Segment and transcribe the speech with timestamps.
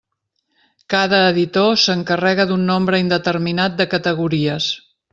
[0.93, 4.77] Cada editor s'encarrega d'un nombre indeterminat de categories.